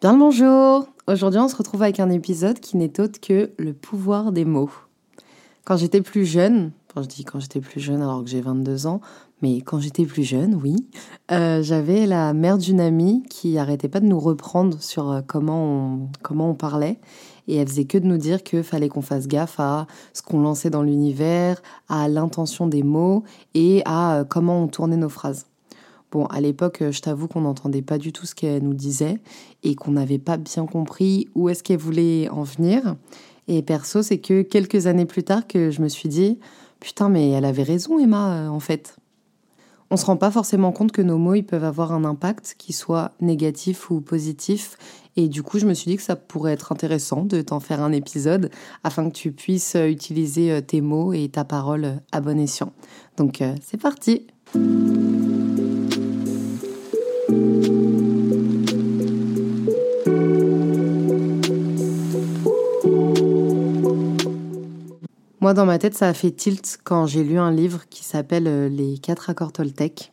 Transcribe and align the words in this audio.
Bien 0.00 0.14
le 0.14 0.18
bonjour 0.18 0.86
Aujourd'hui 1.08 1.40
on 1.40 1.48
se 1.48 1.56
retrouve 1.56 1.82
avec 1.82 2.00
un 2.00 2.08
épisode 2.08 2.58
qui 2.58 2.78
n'est 2.78 2.98
autre 3.00 3.20
que 3.20 3.50
le 3.58 3.74
pouvoir 3.74 4.32
des 4.32 4.46
mots. 4.46 4.70
Quand 5.66 5.76
j'étais 5.76 6.00
plus 6.00 6.24
jeune, 6.24 6.72
quand 6.94 7.02
je 7.02 7.08
dis 7.08 7.22
quand 7.22 7.38
j'étais 7.38 7.60
plus 7.60 7.80
jeune 7.80 8.00
alors 8.00 8.24
que 8.24 8.30
j'ai 8.30 8.40
22 8.40 8.86
ans, 8.86 9.02
mais 9.42 9.60
quand 9.60 9.78
j'étais 9.78 10.06
plus 10.06 10.22
jeune, 10.22 10.54
oui, 10.54 10.86
euh, 11.32 11.62
j'avais 11.62 12.06
la 12.06 12.32
mère 12.32 12.56
d'une 12.56 12.80
amie 12.80 13.22
qui 13.28 13.58
arrêtait 13.58 13.90
pas 13.90 14.00
de 14.00 14.06
nous 14.06 14.18
reprendre 14.18 14.80
sur 14.80 15.10
euh, 15.10 15.20
comment 15.26 15.64
on, 15.66 16.08
comment 16.22 16.48
on 16.48 16.54
parlait. 16.54 16.98
Et 17.46 17.56
elle 17.56 17.68
faisait 17.68 17.84
que 17.84 17.98
de 17.98 18.06
nous 18.06 18.16
dire 18.16 18.42
qu'il 18.42 18.62
fallait 18.62 18.88
qu'on 18.88 19.02
fasse 19.02 19.28
gaffe 19.28 19.60
à 19.60 19.86
ce 20.14 20.22
qu'on 20.22 20.40
lançait 20.40 20.70
dans 20.70 20.82
l'univers, 20.82 21.60
à 21.90 22.08
l'intention 22.08 22.66
des 22.66 22.82
mots 22.82 23.22
et 23.52 23.82
à 23.84 24.20
euh, 24.20 24.24
comment 24.24 24.62
on 24.62 24.68
tournait 24.68 24.96
nos 24.96 25.10
phrases. 25.10 25.49
Bon, 26.10 26.26
à 26.26 26.40
l'époque, 26.40 26.82
je 26.90 27.00
t'avoue 27.00 27.28
qu'on 27.28 27.42
n'entendait 27.42 27.82
pas 27.82 27.98
du 27.98 28.12
tout 28.12 28.26
ce 28.26 28.34
qu'elle 28.34 28.64
nous 28.64 28.74
disait 28.74 29.18
et 29.62 29.76
qu'on 29.76 29.92
n'avait 29.92 30.18
pas 30.18 30.36
bien 30.36 30.66
compris 30.66 31.28
où 31.34 31.48
est-ce 31.48 31.62
qu'elle 31.62 31.78
voulait 31.78 32.28
en 32.30 32.42
venir. 32.42 32.96
Et 33.46 33.62
perso, 33.62 34.02
c'est 34.02 34.18
que 34.18 34.42
quelques 34.42 34.86
années 34.86 35.06
plus 35.06 35.22
tard 35.22 35.46
que 35.46 35.70
je 35.70 35.82
me 35.82 35.88
suis 35.88 36.08
dit, 36.08 36.38
putain, 36.80 37.08
mais 37.08 37.30
elle 37.30 37.44
avait 37.44 37.62
raison, 37.62 37.98
Emma, 37.98 38.34
euh, 38.34 38.48
en 38.48 38.60
fait. 38.60 38.96
On 39.90 39.96
se 39.96 40.06
rend 40.06 40.16
pas 40.16 40.30
forcément 40.30 40.70
compte 40.70 40.92
que 40.92 41.02
nos 41.02 41.18
mots, 41.18 41.34
ils 41.34 41.44
peuvent 41.44 41.64
avoir 41.64 41.92
un 41.92 42.04
impact 42.04 42.54
qui 42.58 42.72
soit 42.72 43.10
négatif 43.20 43.90
ou 43.90 44.00
positif. 44.00 44.76
Et 45.16 45.28
du 45.28 45.42
coup, 45.42 45.58
je 45.58 45.66
me 45.66 45.74
suis 45.74 45.90
dit 45.90 45.96
que 45.96 46.02
ça 46.02 46.14
pourrait 46.14 46.52
être 46.52 46.70
intéressant 46.70 47.24
de 47.24 47.42
t'en 47.42 47.58
faire 47.58 47.82
un 47.82 47.90
épisode 47.90 48.50
afin 48.84 49.08
que 49.10 49.14
tu 49.14 49.32
puisses 49.32 49.74
utiliser 49.76 50.52
euh, 50.52 50.60
tes 50.60 50.80
mots 50.80 51.12
et 51.12 51.28
ta 51.28 51.44
parole 51.44 52.00
à 52.12 52.20
bon 52.20 52.38
escient. 52.38 52.72
Donc, 53.16 53.42
euh, 53.42 53.54
c'est 53.62 53.80
parti! 53.80 54.28
Moi, 65.50 65.54
dans 65.56 65.66
ma 65.66 65.78
tête, 65.78 65.96
ça 65.96 66.06
a 66.06 66.14
fait 66.14 66.30
tilt 66.30 66.78
quand 66.84 67.06
j'ai 67.06 67.24
lu 67.24 67.36
un 67.36 67.50
livre 67.50 67.88
qui 67.90 68.04
s'appelle 68.04 68.46
euh, 68.46 68.68
Les 68.68 68.98
quatre 68.98 69.30
accords 69.30 69.50
Toltec. 69.50 70.12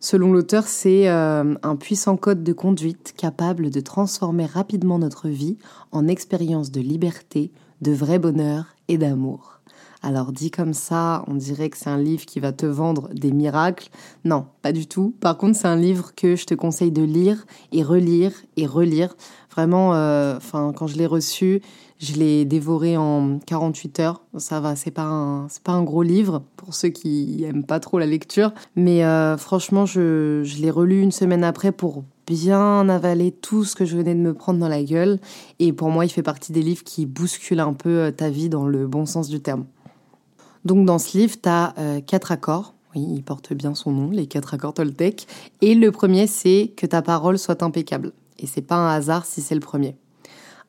Selon 0.00 0.32
l'auteur, 0.32 0.66
c'est 0.66 1.10
euh, 1.10 1.54
un 1.62 1.76
puissant 1.76 2.16
code 2.16 2.42
de 2.42 2.54
conduite 2.54 3.12
capable 3.14 3.68
de 3.68 3.80
transformer 3.80 4.46
rapidement 4.46 4.98
notre 4.98 5.28
vie 5.28 5.58
en 5.92 6.08
expérience 6.08 6.70
de 6.70 6.80
liberté, 6.80 7.52
de 7.82 7.92
vrai 7.92 8.18
bonheur 8.18 8.74
et 8.88 8.96
d'amour. 8.96 9.59
Alors 10.02 10.32
dit 10.32 10.50
comme 10.50 10.72
ça, 10.72 11.24
on 11.26 11.34
dirait 11.34 11.68
que 11.68 11.76
c'est 11.76 11.90
un 11.90 11.98
livre 11.98 12.24
qui 12.24 12.40
va 12.40 12.52
te 12.52 12.64
vendre 12.64 13.10
des 13.12 13.32
miracles. 13.32 13.90
Non, 14.24 14.46
pas 14.62 14.72
du 14.72 14.86
tout. 14.86 15.14
Par 15.20 15.36
contre, 15.36 15.58
c'est 15.58 15.68
un 15.68 15.76
livre 15.76 16.14
que 16.14 16.36
je 16.36 16.46
te 16.46 16.54
conseille 16.54 16.90
de 16.90 17.02
lire 17.02 17.44
et 17.72 17.82
relire 17.82 18.32
et 18.56 18.66
relire. 18.66 19.14
Vraiment, 19.50 19.94
euh, 19.94 20.36
enfin, 20.36 20.72
quand 20.74 20.86
je 20.86 20.96
l'ai 20.96 21.06
reçu, 21.06 21.60
je 21.98 22.14
l'ai 22.14 22.46
dévoré 22.46 22.96
en 22.96 23.38
48 23.40 24.00
heures. 24.00 24.22
Ça 24.38 24.58
va, 24.60 24.74
c'est 24.74 24.90
pas 24.90 25.02
un, 25.02 25.48
c'est 25.48 25.62
pas 25.62 25.72
un 25.72 25.82
gros 25.82 26.02
livre 26.02 26.42
pour 26.56 26.72
ceux 26.72 26.88
qui 26.88 27.44
aiment 27.44 27.64
pas 27.64 27.78
trop 27.78 27.98
la 27.98 28.06
lecture. 28.06 28.52
Mais 28.76 29.04
euh, 29.04 29.36
franchement, 29.36 29.84
je, 29.84 30.42
je 30.44 30.62
l'ai 30.62 30.70
relu 30.70 31.02
une 31.02 31.12
semaine 31.12 31.44
après 31.44 31.72
pour 31.72 32.04
bien 32.26 32.88
avaler 32.88 33.32
tout 33.32 33.64
ce 33.64 33.74
que 33.74 33.84
je 33.84 33.96
venais 33.96 34.14
de 34.14 34.20
me 34.20 34.32
prendre 34.32 34.60
dans 34.60 34.68
la 34.68 34.82
gueule. 34.82 35.18
Et 35.58 35.74
pour 35.74 35.90
moi, 35.90 36.06
il 36.06 36.08
fait 36.08 36.22
partie 36.22 36.52
des 36.52 36.62
livres 36.62 36.84
qui 36.84 37.04
bousculent 37.04 37.60
un 37.60 37.74
peu 37.74 37.90
euh, 37.90 38.10
ta 38.12 38.30
vie 38.30 38.48
dans 38.48 38.66
le 38.66 38.86
bon 38.86 39.04
sens 39.04 39.28
du 39.28 39.40
terme. 39.40 39.66
Donc 40.64 40.84
dans 40.84 40.98
ce 40.98 41.16
livre, 41.16 41.36
tu 41.40 41.48
as 41.48 41.74
euh, 41.78 42.00
quatre 42.00 42.32
accords. 42.32 42.74
Oui, 42.94 43.06
il 43.08 43.22
porte 43.22 43.52
bien 43.52 43.74
son 43.74 43.92
nom, 43.92 44.10
les 44.10 44.26
quatre 44.26 44.54
accords 44.54 44.74
Toltec. 44.74 45.26
Et 45.60 45.74
le 45.74 45.92
premier, 45.92 46.26
c'est 46.26 46.72
que 46.76 46.86
ta 46.86 47.02
parole 47.02 47.38
soit 47.38 47.62
impeccable. 47.62 48.12
Et 48.38 48.46
c'est 48.46 48.62
pas 48.62 48.76
un 48.76 48.90
hasard 48.90 49.26
si 49.26 49.42
c'est 49.42 49.54
le 49.54 49.60
premier. 49.60 49.96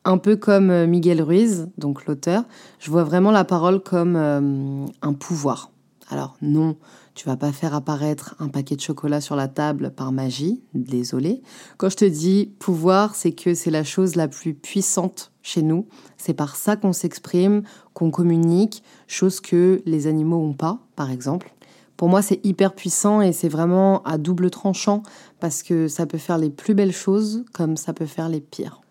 Un 0.03 0.17
peu 0.17 0.35
comme 0.35 0.69
euh, 0.69 0.87
Miguel 0.87 1.21
Ruiz, 1.21 1.69
donc 1.77 2.05
l'auteur, 2.05 2.43
je 2.79 2.89
vois 2.89 3.03
vraiment 3.03 3.31
la 3.31 3.43
parole 3.43 3.81
comme 3.81 4.15
euh, 4.15 4.85
un 5.01 5.13
pouvoir. 5.13 5.71
Alors 6.09 6.35
non, 6.41 6.75
tu 7.13 7.27
vas 7.27 7.37
pas 7.37 7.51
faire 7.51 7.75
apparaître 7.75 8.35
un 8.39 8.47
paquet 8.47 8.75
de 8.75 8.81
chocolat 8.81 9.21
sur 9.21 9.35
la 9.35 9.47
table 9.47 9.91
par 9.91 10.11
magie, 10.11 10.61
désolé. 10.73 11.41
Quand 11.77 11.89
je 11.89 11.97
te 11.97 12.05
dis 12.05 12.53
pouvoir, 12.59 13.15
c'est 13.15 13.33
que 13.33 13.53
c'est 13.53 13.71
la 13.71 13.83
chose 13.83 14.15
la 14.15 14.27
plus 14.27 14.53
puissante 14.53 15.31
chez 15.41 15.61
nous. 15.61 15.87
C'est 16.17 16.33
par 16.33 16.55
ça 16.55 16.75
qu'on 16.75 16.93
s'exprime, 16.93 17.63
qu'on 17.93 18.11
communique, 18.11 18.83
chose 19.07 19.41
que 19.41 19.81
les 19.85 20.07
animaux 20.07 20.37
ont 20.37 20.53
pas, 20.53 20.79
par 20.95 21.11
exemple. 21.11 21.53
Pour 21.97 22.09
moi, 22.09 22.21
c'est 22.21 22.43
hyper 22.43 22.73
puissant 22.73 23.21
et 23.21 23.31
c'est 23.31 23.49
vraiment 23.49 24.01
à 24.03 24.17
double 24.17 24.49
tranchant 24.49 25.03
parce 25.39 25.61
que 25.61 25.87
ça 25.87 26.05
peut 26.05 26.17
faire 26.17 26.37
les 26.37 26.49
plus 26.49 26.73
belles 26.73 26.93
choses 26.93 27.43
comme 27.53 27.77
ça 27.77 27.93
peut 27.93 28.07
faire 28.07 28.29
les 28.29 28.41
pires. 28.41 28.81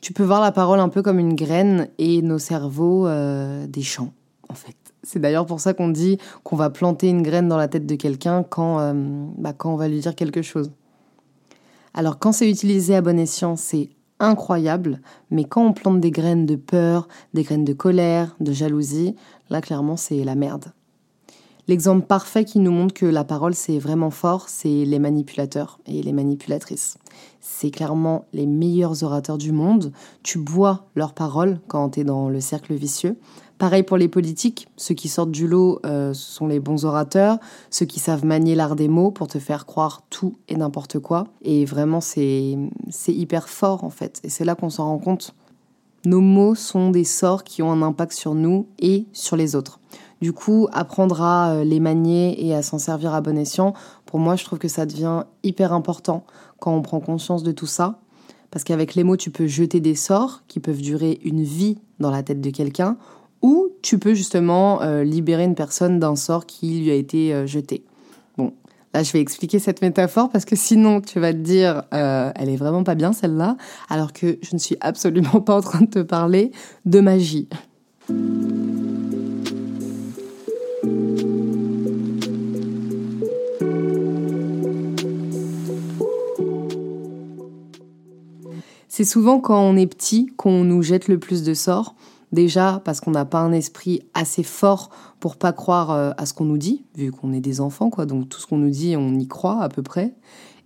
Tu 0.00 0.12
peux 0.12 0.24
voir 0.24 0.40
la 0.40 0.50
parole 0.50 0.80
un 0.80 0.88
peu 0.88 1.02
comme 1.02 1.18
une 1.18 1.34
graine 1.34 1.88
et 1.98 2.22
nos 2.22 2.38
cerveaux 2.38 3.06
euh, 3.06 3.66
des 3.66 3.82
champs, 3.82 4.12
en 4.48 4.54
fait. 4.54 4.81
C'est 5.02 5.18
d'ailleurs 5.18 5.46
pour 5.46 5.60
ça 5.60 5.74
qu'on 5.74 5.88
dit 5.88 6.18
qu'on 6.44 6.56
va 6.56 6.70
planter 6.70 7.08
une 7.08 7.22
graine 7.22 7.48
dans 7.48 7.56
la 7.56 7.68
tête 7.68 7.86
de 7.86 7.96
quelqu'un 7.96 8.44
quand, 8.44 8.78
euh, 8.78 8.92
bah, 9.36 9.52
quand 9.52 9.72
on 9.72 9.76
va 9.76 9.88
lui 9.88 10.00
dire 10.00 10.14
quelque 10.14 10.42
chose. 10.42 10.70
Alors 11.94 12.18
quand 12.18 12.32
c'est 12.32 12.48
utilisé 12.48 12.94
à 12.94 13.02
bon 13.02 13.18
escient, 13.18 13.56
c'est 13.56 13.90
incroyable, 14.20 15.00
mais 15.30 15.44
quand 15.44 15.66
on 15.66 15.72
plante 15.72 16.00
des 16.00 16.12
graines 16.12 16.46
de 16.46 16.56
peur, 16.56 17.08
des 17.34 17.42
graines 17.42 17.64
de 17.64 17.72
colère, 17.72 18.36
de 18.40 18.52
jalousie, 18.52 19.16
là 19.50 19.60
clairement 19.60 19.96
c'est 19.96 20.22
la 20.24 20.36
merde. 20.36 20.72
L'exemple 21.68 22.06
parfait 22.06 22.44
qui 22.44 22.58
nous 22.58 22.72
montre 22.72 22.94
que 22.94 23.06
la 23.06 23.24
parole 23.24 23.54
c'est 23.54 23.78
vraiment 23.78 24.10
fort, 24.10 24.48
c'est 24.48 24.84
les 24.84 24.98
manipulateurs 24.98 25.80
et 25.86 26.02
les 26.02 26.12
manipulatrices. 26.12 26.96
C'est 27.40 27.70
clairement 27.70 28.24
les 28.32 28.46
meilleurs 28.46 29.04
orateurs 29.04 29.38
du 29.38 29.52
monde. 29.52 29.92
Tu 30.22 30.38
bois 30.38 30.86
leurs 30.94 31.14
paroles 31.14 31.60
quand 31.68 31.90
tu 31.90 32.00
es 32.00 32.04
dans 32.04 32.28
le 32.28 32.40
cercle 32.40 32.74
vicieux. 32.74 33.16
Pareil 33.62 33.84
pour 33.84 33.96
les 33.96 34.08
politiques, 34.08 34.66
ceux 34.76 34.96
qui 34.96 35.06
sortent 35.06 35.30
du 35.30 35.46
lot 35.46 35.78
euh, 35.86 36.12
sont 36.14 36.48
les 36.48 36.58
bons 36.58 36.84
orateurs, 36.84 37.38
ceux 37.70 37.86
qui 37.86 38.00
savent 38.00 38.24
manier 38.24 38.56
l'art 38.56 38.74
des 38.74 38.88
mots 38.88 39.12
pour 39.12 39.28
te 39.28 39.38
faire 39.38 39.66
croire 39.66 40.02
tout 40.10 40.34
et 40.48 40.56
n'importe 40.56 40.98
quoi. 40.98 41.28
Et 41.42 41.64
vraiment, 41.64 42.00
c'est 42.00 42.58
hyper 43.06 43.48
fort 43.48 43.84
en 43.84 43.90
fait. 43.90 44.20
Et 44.24 44.30
c'est 44.30 44.44
là 44.44 44.56
qu'on 44.56 44.68
s'en 44.68 44.86
rend 44.86 44.98
compte. 44.98 45.36
Nos 46.04 46.20
mots 46.20 46.56
sont 46.56 46.90
des 46.90 47.04
sorts 47.04 47.44
qui 47.44 47.62
ont 47.62 47.70
un 47.70 47.82
impact 47.82 48.14
sur 48.14 48.34
nous 48.34 48.66
et 48.80 49.06
sur 49.12 49.36
les 49.36 49.54
autres. 49.54 49.78
Du 50.20 50.32
coup, 50.32 50.66
apprendre 50.72 51.22
à 51.22 51.52
euh, 51.52 51.62
les 51.62 51.78
manier 51.78 52.44
et 52.44 52.56
à 52.56 52.62
s'en 52.62 52.80
servir 52.80 53.14
à 53.14 53.20
bon 53.20 53.38
escient, 53.38 53.74
pour 54.06 54.18
moi, 54.18 54.34
je 54.34 54.44
trouve 54.44 54.58
que 54.58 54.66
ça 54.66 54.86
devient 54.86 55.22
hyper 55.44 55.72
important 55.72 56.24
quand 56.58 56.74
on 56.74 56.82
prend 56.82 56.98
conscience 56.98 57.44
de 57.44 57.52
tout 57.52 57.66
ça. 57.66 58.00
Parce 58.50 58.64
qu'avec 58.64 58.96
les 58.96 59.04
mots, 59.04 59.16
tu 59.16 59.30
peux 59.30 59.46
jeter 59.46 59.78
des 59.78 59.94
sorts 59.94 60.42
qui 60.48 60.58
peuvent 60.58 60.82
durer 60.82 61.20
une 61.22 61.44
vie 61.44 61.78
dans 62.00 62.10
la 62.10 62.24
tête 62.24 62.40
de 62.40 62.50
quelqu'un 62.50 62.98
ou 63.42 63.70
tu 63.82 63.98
peux 63.98 64.14
justement 64.14 64.80
euh, 64.82 65.04
libérer 65.04 65.44
une 65.44 65.54
personne 65.54 65.98
d'un 65.98 66.16
sort 66.16 66.46
qui 66.46 66.80
lui 66.80 66.90
a 66.90 66.94
été 66.94 67.34
euh, 67.34 67.46
jeté. 67.46 67.84
Bon, 68.38 68.54
là 68.94 69.02
je 69.02 69.12
vais 69.12 69.20
expliquer 69.20 69.58
cette 69.58 69.82
métaphore 69.82 70.30
parce 70.30 70.44
que 70.44 70.56
sinon 70.56 71.00
tu 71.00 71.20
vas 71.20 71.32
te 71.32 71.38
dire 71.38 71.82
euh, 71.92 72.30
elle 72.36 72.48
est 72.48 72.56
vraiment 72.56 72.84
pas 72.84 72.94
bien 72.94 73.12
celle-là, 73.12 73.56
alors 73.90 74.12
que 74.12 74.38
je 74.42 74.54
ne 74.54 74.58
suis 74.58 74.76
absolument 74.80 75.40
pas 75.44 75.56
en 75.56 75.60
train 75.60 75.80
de 75.80 75.90
te 75.90 75.98
parler 75.98 76.52
de 76.86 77.00
magie. 77.00 77.48
C'est 88.88 89.04
souvent 89.04 89.40
quand 89.40 89.58
on 89.58 89.74
est 89.76 89.86
petit 89.86 90.26
qu'on 90.36 90.64
nous 90.64 90.82
jette 90.82 91.08
le 91.08 91.18
plus 91.18 91.42
de 91.42 91.54
sorts. 91.54 91.94
Déjà 92.32 92.80
parce 92.84 93.00
qu'on 93.00 93.10
n'a 93.10 93.24
pas 93.24 93.40
un 93.40 93.52
esprit 93.52 94.00
assez 94.14 94.42
fort 94.42 94.90
pour 95.20 95.36
pas 95.36 95.52
croire 95.52 95.90
euh, 95.90 96.10
à 96.16 96.26
ce 96.26 96.32
qu'on 96.32 96.46
nous 96.46 96.58
dit, 96.58 96.84
vu 96.96 97.12
qu'on 97.12 97.32
est 97.32 97.40
des 97.40 97.60
enfants, 97.60 97.90
quoi. 97.90 98.06
Donc 98.06 98.28
tout 98.28 98.40
ce 98.40 98.46
qu'on 98.46 98.58
nous 98.58 98.70
dit, 98.70 98.96
on 98.96 99.14
y 99.18 99.28
croit 99.28 99.62
à 99.62 99.68
peu 99.68 99.82
près. 99.82 100.14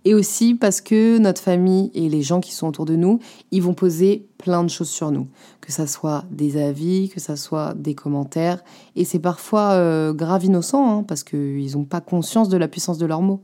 Et 0.05 0.13
aussi 0.13 0.55
parce 0.55 0.79
que 0.79 1.17
notre 1.17 1.41
famille 1.41 1.91
et 1.93 2.07
les 2.07 2.21
gens 2.21 2.39
qui 2.39 2.53
sont 2.53 2.67
autour 2.67 2.85
de 2.85 2.95
nous, 2.95 3.19
ils 3.51 3.61
vont 3.61 3.73
poser 3.73 4.29
plein 4.37 4.63
de 4.63 4.69
choses 4.69 4.89
sur 4.89 5.11
nous. 5.11 5.27
Que 5.59 5.73
ça 5.73 5.85
soit 5.85 6.23
des 6.31 6.55
avis, 6.55 7.09
que 7.09 7.19
ça 7.19 7.35
soit 7.35 7.73
des 7.73 7.93
commentaires. 7.93 8.63
Et 8.95 9.03
c'est 9.03 9.19
parfois 9.19 9.71
euh, 9.71 10.13
grave 10.13 10.45
innocent, 10.45 10.99
hein, 10.99 11.03
parce 11.03 11.23
qu'ils 11.23 11.73
n'ont 11.73 11.83
pas 11.83 11.99
conscience 11.99 12.47
de 12.47 12.55
la 12.55 12.69
puissance 12.69 12.97
de 12.97 13.05
leurs 13.05 13.21
mots. 13.21 13.41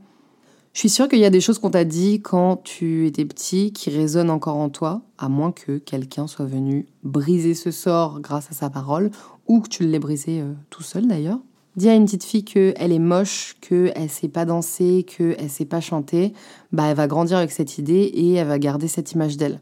Je 0.74 0.80
suis 0.80 0.88
sûre 0.88 1.06
qu'il 1.06 1.20
y 1.20 1.24
a 1.24 1.30
des 1.30 1.40
choses 1.40 1.60
qu'on 1.60 1.70
t'a 1.70 1.84
dit 1.84 2.20
quand 2.20 2.56
tu 2.56 3.06
étais 3.06 3.24
petit 3.24 3.72
qui 3.72 3.90
résonnent 3.90 4.28
encore 4.28 4.56
en 4.56 4.70
toi, 4.70 5.02
à 5.18 5.28
moins 5.28 5.52
que 5.52 5.78
quelqu'un 5.78 6.26
soit 6.26 6.46
venu 6.46 6.86
briser 7.04 7.54
ce 7.54 7.70
sort 7.70 8.18
grâce 8.20 8.50
à 8.50 8.54
sa 8.54 8.70
parole, 8.70 9.12
ou 9.46 9.60
que 9.60 9.68
tu 9.68 9.84
l'aies 9.84 10.00
brisé 10.00 10.40
euh, 10.40 10.52
tout 10.70 10.82
seul 10.82 11.06
d'ailleurs. 11.06 11.38
Dis 11.76 11.88
à 11.88 11.94
une 11.94 12.06
petite 12.06 12.24
fille 12.24 12.44
qu'elle 12.44 12.90
est 12.90 12.98
moche, 12.98 13.54
qu'elle 13.60 14.10
sait 14.10 14.26
pas 14.26 14.44
danser, 14.44 15.04
qu'elle 15.04 15.48
sait 15.48 15.64
pas 15.64 15.80
chanter, 15.80 16.32
bah 16.72 16.86
elle 16.88 16.96
va 16.96 17.06
grandir 17.06 17.36
avec 17.36 17.52
cette 17.52 17.78
idée 17.78 18.10
et 18.12 18.32
elle 18.34 18.48
va 18.48 18.58
garder 18.58 18.88
cette 18.88 19.12
image 19.12 19.36
d'elle. 19.36 19.60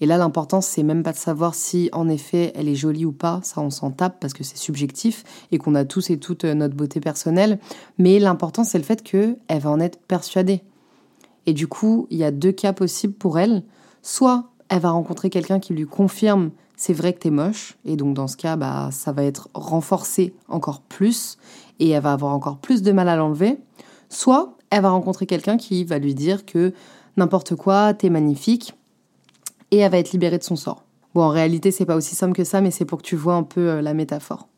Et 0.00 0.06
là, 0.06 0.18
l'important, 0.18 0.60
c'est 0.60 0.82
même 0.82 1.02
pas 1.02 1.12
de 1.12 1.16
savoir 1.16 1.54
si, 1.54 1.88
en 1.92 2.08
effet, 2.08 2.52
elle 2.54 2.68
est 2.68 2.74
jolie 2.74 3.04
ou 3.04 3.12
pas. 3.12 3.40
Ça, 3.42 3.60
on 3.60 3.70
s'en 3.70 3.90
tape 3.90 4.20
parce 4.20 4.34
que 4.34 4.44
c'est 4.44 4.58
subjectif 4.58 5.24
et 5.52 5.58
qu'on 5.58 5.74
a 5.74 5.84
tous 5.84 6.10
et 6.10 6.18
toutes 6.18 6.44
euh, 6.44 6.54
notre 6.54 6.74
beauté 6.74 7.00
personnelle. 7.00 7.58
Mais 7.98 8.18
l'important, 8.18 8.64
c'est 8.64 8.78
le 8.78 8.84
fait 8.84 9.02
qu'elle 9.02 9.36
va 9.48 9.70
en 9.70 9.80
être 9.80 9.98
persuadée. 10.00 10.62
Et 11.46 11.52
du 11.52 11.66
coup, 11.66 12.06
il 12.10 12.18
y 12.18 12.24
a 12.24 12.30
deux 12.30 12.52
cas 12.52 12.72
possibles 12.72 13.14
pour 13.14 13.38
elle. 13.38 13.62
Soit 14.02 14.44
elle 14.68 14.80
va 14.80 14.90
rencontrer 14.90 15.30
quelqu'un 15.30 15.60
qui 15.60 15.72
lui 15.72 15.86
confirme 15.86 16.50
c'est 16.76 16.92
vrai 16.92 17.14
que 17.14 17.20
t'es 17.20 17.30
moche, 17.30 17.78
et 17.84 17.96
donc 17.96 18.14
dans 18.14 18.28
ce 18.28 18.36
cas, 18.36 18.56
bah, 18.56 18.90
ça 18.92 19.10
va 19.10 19.24
être 19.24 19.48
renforcé 19.54 20.34
encore 20.48 20.82
plus, 20.82 21.38
et 21.80 21.88
elle 21.88 22.02
va 22.02 22.12
avoir 22.12 22.34
encore 22.34 22.58
plus 22.58 22.82
de 22.82 22.92
mal 22.92 23.08
à 23.08 23.16
l'enlever. 23.16 23.58
Soit 24.10 24.56
elle 24.70 24.82
va 24.82 24.90
rencontrer 24.90 25.26
quelqu'un 25.26 25.56
qui 25.56 25.84
va 25.84 25.98
lui 25.98 26.14
dire 26.14 26.44
que 26.44 26.74
n'importe 27.16 27.56
quoi, 27.56 27.94
t'es 27.94 28.10
magnifique, 28.10 28.74
et 29.70 29.78
elle 29.78 29.90
va 29.90 29.98
être 29.98 30.12
libérée 30.12 30.38
de 30.38 30.44
son 30.44 30.56
sort. 30.56 30.84
Bon, 31.14 31.22
en 31.22 31.30
réalité, 31.30 31.70
c'est 31.70 31.86
pas 31.86 31.96
aussi 31.96 32.14
simple 32.14 32.34
que 32.34 32.44
ça, 32.44 32.60
mais 32.60 32.70
c'est 32.70 32.84
pour 32.84 32.98
que 32.98 33.02
tu 33.02 33.16
vois 33.16 33.34
un 33.34 33.42
peu 33.42 33.68
euh, 33.68 33.82
la 33.82 33.94
métaphore. 33.94 34.48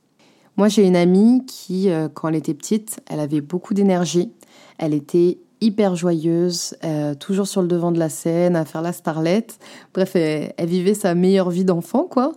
Moi, 0.57 0.67
j'ai 0.67 0.85
une 0.85 0.97
amie 0.97 1.47
qui, 1.47 1.89
euh, 1.89 2.09
quand 2.13 2.29
elle 2.29 2.35
était 2.35 2.55
petite, 2.55 2.99
elle 3.07 3.21
avait 3.21 3.41
beaucoup 3.41 3.75
d'énergie. 3.75 4.33
Elle 4.79 4.93
était 4.93 5.39
hyper 5.61 5.95
joyeuse, 5.95 6.77
euh, 6.85 7.15
toujours 7.15 7.47
sur 7.47 7.63
le 7.63 7.69
devant 7.69 7.93
de 7.93 7.99
la 7.99 8.09
scène, 8.09 8.57
à 8.57 8.65
faire 8.65 8.83
la 8.83 8.93
starlette. 8.93 9.59
Bref, 9.95 10.17
elle, 10.17 10.53
vivait 10.67 10.95
sa 10.95 11.15
meilleure 11.15 11.51
vie 11.51 11.65
d'enfant, 11.65 12.09
quoi. 12.11 12.33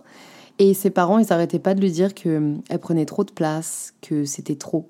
Et 0.60 0.74
ses 0.74 0.90
parents, 0.90 1.18
ils 1.18 1.26
n'arrêtaient 1.30 1.58
pas 1.58 1.74
de 1.74 1.80
lui 1.80 1.90
dire 1.90 2.14
qu'elle 2.14 2.60
prenait 2.80 3.06
trop 3.06 3.24
de 3.24 3.32
place, 3.32 3.94
que 4.02 4.24
c'était 4.24 4.54
trop. 4.54 4.88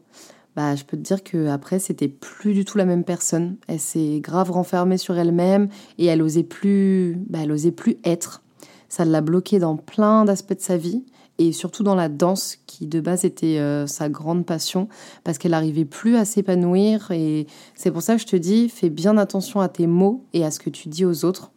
Bah, 0.55 0.75
je 0.77 0.85
peux 0.85 0.99
te 0.99 1.03
dire 1.03 1.25
que 1.25 1.49
après 1.49 1.79
c'était 1.79 2.09
plus 2.09 2.53
du 2.53 2.65
tout 2.65 2.77
la 2.77 2.85
même 2.85 3.05
personne. 3.05 3.57
Elle 3.69 3.81
s'est 3.81 4.21
grave 4.21 4.51
renfermée 4.51 4.99
sur 4.99 5.17
elle-même 5.17 5.69
et 5.99 6.07
elle 6.07 6.23
osait 6.23 6.43
plus, 6.43 7.17
bah, 7.29 7.41
elle 7.43 7.53
osait 7.53 7.71
plus 7.71 7.97
être. 8.05 8.43
Ça 8.89 9.05
l'a 9.05 9.23
bloquée 9.23 9.59
dans 9.59 9.77
plein 9.77 10.27
d'aspects 10.27 10.55
de 10.55 10.61
sa 10.61 10.77
vie 10.77 11.05
et 11.39 11.53
surtout 11.53 11.83
dans 11.83 11.95
la 11.95 12.11
danse 12.11 12.59
qui 12.67 12.87
de 12.87 13.01
base 13.01 13.25
était 13.25 13.59
euh, 13.59 13.87
sa 13.87 14.11
grande 14.11 14.45
passion 14.45 14.89
parce 15.25 15.39
qu'elle 15.39 15.53
n'arrivait 15.53 15.87
plus 15.87 16.17
à 16.17 16.27
s'épanouir 16.27 17.11
et 17.11 17.47
c'est 17.75 17.91
pour 17.91 18.03
ça 18.03 18.17
que 18.17 18.21
je 18.21 18.27
te 18.27 18.37
dis 18.37 18.69
fais 18.69 18.91
bien 18.91 19.17
attention 19.17 19.61
à 19.61 19.71
tes 19.71 19.87
mots 19.87 20.25
et 20.35 20.45
à 20.45 20.51
ce 20.51 20.61
que 20.61 20.69
tu 20.69 20.91
dis 20.91 21.07
aux 21.07 21.25
autres. 21.25 21.51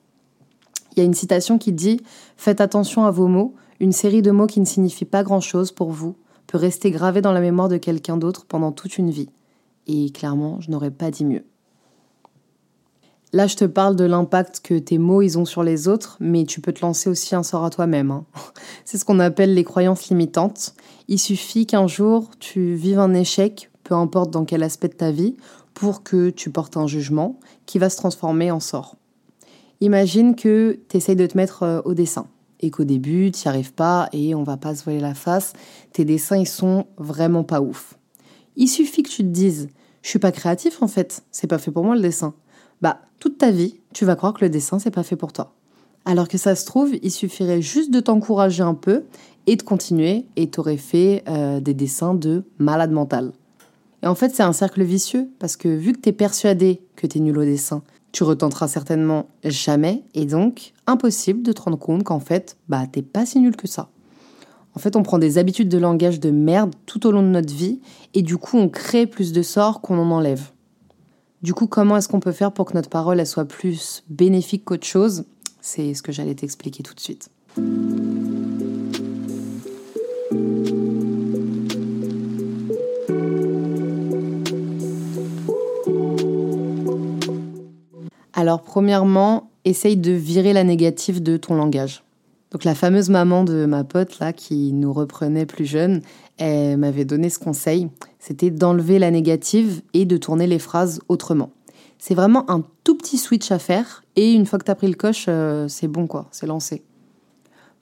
Il 0.96 1.00
y 1.00 1.02
a 1.02 1.06
une 1.06 1.14
citation 1.14 1.58
qui 1.58 1.74
dit 1.74 2.00
Faites 2.38 2.62
attention 2.62 3.04
à 3.04 3.12
vos 3.12 3.28
mots, 3.28 3.54
une 3.82 3.92
série 3.92 4.22
de 4.22 4.32
mots 4.32 4.48
qui 4.48 4.62
ne 4.62 4.66
signifient 4.66 5.04
pas 5.04 5.24
grand-chose 5.24 5.74
pour 5.74 5.92
vous 5.92 6.16
peut 6.56 6.62
rester 6.62 6.90
gravée 6.90 7.20
dans 7.20 7.34
la 7.34 7.42
mémoire 7.42 7.68
de 7.68 7.76
quelqu'un 7.76 8.16
d'autre 8.16 8.46
pendant 8.46 8.72
toute 8.72 8.98
une 8.98 9.12
vie. 9.12 9.28
Et 9.88 10.10
clairement, 10.12 10.62
je 10.62 10.72
n'aurais 10.72 10.90
pas 10.90 11.12
dit 11.12 11.26
mieux. 11.26 11.44
Là, 13.34 13.46
je 13.48 13.58
te 13.58 13.66
parle 13.66 13.98
de 13.98 14.06
l'impact 14.06 14.62
que 14.64 14.80
tes 14.80 14.98
mots 14.98 15.22
ils 15.22 15.38
ont 15.38 15.44
sur 15.44 15.64
les 15.64 15.90
autres, 15.90 16.16
mais 16.22 16.46
tu 16.46 16.62
peux 16.62 16.72
te 16.72 16.80
lancer 16.80 17.10
aussi 17.10 17.36
un 17.36 17.44
sort 17.44 17.66
à 17.66 17.70
toi-même. 17.70 18.10
Hein. 18.10 18.26
C'est 18.86 18.98
ce 18.98 19.04
qu'on 19.04 19.20
appelle 19.20 19.54
les 19.54 19.66
croyances 19.66 20.08
limitantes. 20.08 20.76
Il 21.10 21.20
suffit 21.20 21.66
qu'un 21.66 21.88
jour 21.88 22.30
tu 22.40 22.76
vives 22.76 23.00
un 23.00 23.14
échec, 23.14 23.70
peu 23.84 23.94
importe 23.94 24.32
dans 24.32 24.46
quel 24.46 24.64
aspect 24.64 24.88
de 24.88 24.94
ta 24.94 25.12
vie, 25.12 25.36
pour 25.74 26.04
que 26.04 26.30
tu 26.30 26.52
portes 26.52 26.78
un 26.78 26.88
jugement 26.88 27.38
qui 27.66 27.80
va 27.80 27.90
se 27.90 27.98
transformer 27.98 28.50
en 28.50 28.62
sort. 28.62 28.96
Imagine 29.82 30.36
que 30.36 30.80
tu 30.88 30.96
essayes 30.96 31.18
de 31.18 31.28
te 31.28 31.36
mettre 31.36 31.64
euh, 31.64 31.82
au 31.84 31.94
dessin 31.94 32.28
et 32.60 32.72
qu'au 32.72 32.84
début, 32.84 33.32
tu 33.32 33.48
n'y 33.48 33.50
arrives 33.50 33.74
pas 33.74 34.10
et 34.14 34.36
on 34.36 34.44
va 34.44 34.58
pas 34.58 34.76
se 34.76 34.84
voiler 34.84 35.00
la 35.00 35.14
face, 35.14 35.54
tes 35.94 36.06
dessins, 36.06 36.38
ils 36.38 36.48
sont 36.48 36.86
vraiment 36.98 37.44
pas 37.44 37.62
ouf. 37.62 37.96
Il 38.56 38.68
suffit 38.68 39.04
que 39.04 39.10
tu 39.10 39.24
te 39.24 39.30
dises, 39.30 39.70
je 40.02 40.10
suis 40.10 40.20
pas 40.20 40.32
créatif 40.32 40.82
en 40.82 40.88
fait, 40.88 41.24
c'est 41.32 41.48
pas 41.48 41.58
fait 41.58 41.72
pour 41.72 41.84
moi 41.84 41.96
le 41.96 42.02
dessin. 42.02 42.34
Bah, 42.82 43.02
toute 43.20 43.38
ta 43.38 43.52
vie, 43.52 43.80
tu 43.94 44.06
vas 44.06 44.16
croire 44.16 44.34
que 44.34 44.46
le 44.46 44.50
dessin, 44.50 44.80
c'est 44.80 44.92
pas 44.92 45.04
fait 45.04 45.16
pour 45.16 45.34
toi. 45.34 45.54
Alors 46.06 46.28
que 46.28 46.38
ça 46.38 46.56
se 46.56 46.66
trouve, 46.66 46.92
il 47.02 47.12
suffirait 47.12 47.62
juste 47.62 47.92
de 47.92 48.00
t'encourager 48.00 48.62
un 48.62 48.76
peu 48.76 49.06
et 49.48 49.56
de 49.56 49.64
continuer 49.64 50.26
et 50.36 50.50
t'aurais 50.50 50.78
fait 50.78 51.24
euh, 51.28 51.60
des 51.60 51.74
dessins 51.74 52.14
de 52.14 52.44
malade 52.60 52.92
mental. 52.92 53.32
Et 54.04 54.08
en 54.08 54.14
fait, 54.14 54.36
c'est 54.36 54.44
un 54.44 54.54
cercle 54.54 54.84
vicieux 54.84 55.30
parce 55.40 55.58
que 55.58 55.68
vu 55.68 55.94
que 55.94 56.00
t'es 56.00 56.12
persuadé 56.12 56.82
que 56.96 57.08
t'es 57.08 57.20
nul 57.20 57.38
au 57.40 57.44
dessin, 57.44 57.82
tu 58.16 58.24
retenteras 58.24 58.70
certainement 58.70 59.28
jamais 59.44 60.06
et 60.14 60.26
donc 60.26 60.72
impossible 60.88 61.44
de 61.44 61.52
te 61.52 61.62
rendre 61.62 61.78
compte 61.78 62.06
qu'en 62.06 62.22
fait, 62.22 62.56
bah 62.70 62.88
t'es 62.90 63.02
pas 63.02 63.26
si 63.26 63.42
nul 63.42 63.58
que 63.58 63.68
ça. 63.68 63.90
En 64.74 64.80
fait, 64.80 64.96
on 64.96 65.04
prend 65.04 65.20
des 65.20 65.38
habitudes 65.38 65.68
de 65.68 65.78
langage 65.78 66.22
de 66.22 66.32
merde 66.32 66.74
tout 66.86 67.06
au 67.08 67.12
long 67.12 67.22
de 67.22 67.28
notre 67.28 67.54
vie 67.54 67.82
et 68.14 68.22
du 68.22 68.38
coup, 68.38 68.58
on 68.58 68.70
crée 68.70 69.06
plus 69.06 69.34
de 69.34 69.42
sorts 69.42 69.82
qu'on 69.82 69.98
en 69.98 70.12
enlève. 70.12 70.52
Du 71.42 71.54
coup, 71.54 71.68
comment 71.68 71.98
est-ce 71.98 72.08
qu'on 72.08 72.22
peut 72.22 72.32
faire 72.32 72.54
pour 72.54 72.64
que 72.64 72.74
notre 72.74 72.90
parole 72.90 73.26
soit 73.26 73.44
plus 73.44 74.02
bénéfique 74.10 74.64
qu'autre 74.64 74.88
chose? 74.88 75.26
C'est 75.60 75.94
ce 75.94 76.02
que 76.02 76.14
j'allais 76.14 76.36
t'expliquer 76.36 76.84
tout 76.84 76.94
de 76.94 77.02
suite. 77.02 77.30
Alors 88.46 88.62
premièrement, 88.62 89.50
essaye 89.64 89.98
de 89.98 90.12
virer 90.12 90.54
la 90.54 90.64
négative 90.64 91.24
de 91.24 91.36
ton 91.36 91.56
langage. 91.56 92.04
Donc 92.52 92.64
la 92.64 92.76
fameuse 92.76 93.10
maman 93.10 93.44
de 93.44 93.66
ma 93.66 93.84
pote 93.84 94.20
là 94.20 94.34
qui 94.34 94.72
nous 94.72 94.94
reprenait 94.94 95.48
plus 95.48 95.66
jeune, 95.66 96.04
elle 96.38 96.78
m'avait 96.78 97.06
donné 97.06 97.32
ce 97.32 97.40
conseil, 97.40 97.90
c'était 98.20 98.52
d'enlever 98.52 99.00
la 99.00 99.10
négative 99.10 99.82
et 99.96 100.06
de 100.06 100.16
tourner 100.18 100.46
les 100.46 100.60
phrases 100.60 101.00
autrement. 101.08 101.54
C'est 101.98 102.14
vraiment 102.14 102.48
un 102.48 102.62
tout 102.84 102.96
petit 102.96 103.18
switch 103.18 103.52
à 103.52 103.58
faire 103.58 104.04
et 104.16 104.32
une 104.32 104.46
fois 104.46 104.60
que 104.60 104.66
tu 104.66 104.70
as 104.70 104.76
pris 104.76 104.90
le 104.90 104.94
coche, 104.94 105.26
euh, 105.28 105.68
c'est 105.68 105.88
bon 105.88 106.06
quoi, 106.06 106.28
c'est 106.30 106.46
lancé. 106.46 106.84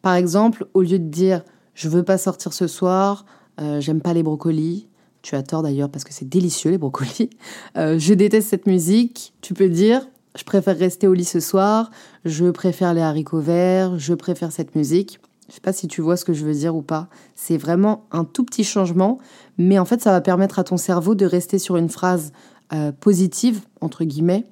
Par 0.02 0.16
exemple, 0.16 0.68
au 0.74 0.82
lieu 0.82 0.98
de 0.98 1.10
dire 1.10 1.44
je 1.74 1.90
veux 1.90 2.04
pas 2.04 2.18
sortir 2.18 2.54
ce 2.54 2.68
soir, 2.68 3.26
euh, 3.60 3.82
j'aime 3.82 4.00
pas 4.00 4.14
les 4.14 4.24
brocolis, 4.24 4.88
tu 5.24 5.36
as 5.36 5.44
tort 5.44 5.62
d'ailleurs 5.62 5.90
parce 5.90 6.06
que 6.06 6.14
c'est 6.14 6.30
délicieux 6.30 6.72
les 6.72 6.78
brocolis, 6.78 7.32
euh, 7.76 8.00
je 8.00 8.14
déteste 8.14 8.48
cette 8.48 8.66
musique, 8.66 9.34
tu 9.42 9.54
peux 9.54 9.68
dire 9.68 10.08
je 10.36 10.44
préfère 10.44 10.78
rester 10.78 11.08
au 11.08 11.14
lit 11.14 11.26
ce 11.26 11.40
soir, 11.40 11.92
je 12.26 12.50
préfère 12.50 12.94
les 12.94 13.02
haricots 13.02 13.40
verts, 13.40 14.00
je 14.00 14.14
préfère 14.14 14.52
cette 14.52 14.76
musique. 14.76 15.20
Je 15.50 15.56
sais 15.56 15.62
pas 15.62 15.74
si 15.74 15.88
tu 15.88 16.02
vois 16.02 16.18
ce 16.18 16.26
que 16.26 16.34
je 16.34 16.46
veux 16.46 16.54
dire 16.54 16.76
ou 16.76 16.82
pas. 16.82 17.10
C'est 17.36 17.58
vraiment 17.58 18.06
un 18.12 18.24
tout 18.24 18.44
petit 18.44 18.64
changement, 18.64 19.20
mais 19.58 19.78
en 19.78 19.86
fait, 19.86 20.02
ça 20.02 20.12
va 20.12 20.22
permettre 20.22 20.58
à 20.58 20.64
ton 20.64 20.78
cerveau 20.78 21.16
de 21.16 21.26
rester 21.26 21.60
sur 21.60 21.78
une 21.78 21.90
phrase 21.90 22.32
euh, 22.74 22.92
positive, 22.92 23.62
entre 23.82 24.04
guillemets, 24.04 24.46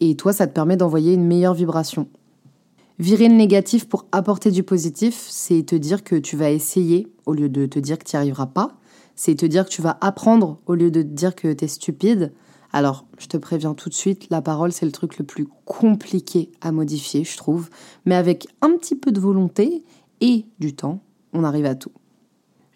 et 0.00 0.16
toi, 0.16 0.32
ça 0.32 0.46
te 0.46 0.52
permet 0.52 0.76
d'envoyer 0.76 1.14
une 1.14 1.26
meilleure 1.26 1.54
vibration. 1.54 2.08
Virer 2.98 3.28
le 3.28 3.34
négatif 3.34 3.88
pour 3.88 4.06
apporter 4.10 4.50
du 4.50 4.62
positif, 4.62 5.26
c'est 5.28 5.62
te 5.62 5.76
dire 5.76 6.02
que 6.02 6.16
tu 6.16 6.36
vas 6.36 6.50
essayer 6.50 7.12
au 7.26 7.34
lieu 7.34 7.48
de 7.48 7.66
te 7.66 7.78
dire 7.78 7.98
que 7.98 8.04
tu 8.04 8.16
n'y 8.16 8.20
arriveras 8.20 8.46
pas. 8.46 8.72
C'est 9.14 9.36
te 9.36 9.46
dire 9.46 9.64
que 9.64 9.70
tu 9.70 9.82
vas 9.82 9.98
apprendre 10.00 10.58
au 10.66 10.74
lieu 10.74 10.90
de 10.90 11.02
te 11.02 11.06
dire 11.06 11.34
que 11.34 11.52
tu 11.52 11.64
es 11.64 11.68
stupide. 11.68 12.32
Alors, 12.72 13.06
je 13.18 13.26
te 13.26 13.36
préviens 13.36 13.74
tout 13.74 13.88
de 13.88 13.94
suite, 13.94 14.28
la 14.30 14.42
parole, 14.42 14.72
c'est 14.72 14.86
le 14.86 14.92
truc 14.92 15.18
le 15.18 15.24
plus 15.24 15.46
compliqué 15.64 16.50
à 16.60 16.70
modifier, 16.70 17.24
je 17.24 17.36
trouve. 17.36 17.70
Mais 18.04 18.14
avec 18.14 18.46
un 18.60 18.76
petit 18.76 18.94
peu 18.94 19.10
de 19.10 19.20
volonté 19.20 19.82
et 20.20 20.46
du 20.58 20.74
temps, 20.74 21.00
on 21.32 21.44
arrive 21.44 21.66
à 21.66 21.74
tout. 21.74 21.92